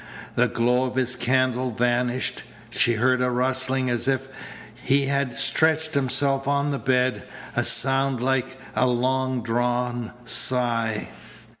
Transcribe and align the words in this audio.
The 0.33 0.47
glow 0.47 0.85
of 0.85 0.95
his 0.95 1.15
candle 1.15 1.69
vanished. 1.69 2.41
She 2.71 2.93
heard 2.93 3.21
a 3.21 3.29
rustling 3.29 3.87
as 3.91 4.07
if 4.07 4.29
he 4.73 5.05
had 5.05 5.37
stretched 5.37 5.93
himself 5.93 6.47
on 6.47 6.71
the 6.71 6.79
bed, 6.79 7.21
a 7.55 7.63
sound 7.63 8.19
like 8.19 8.55
a 8.75 8.87
long 8.87 9.43
drawn 9.43 10.09
sigh. 10.25 11.09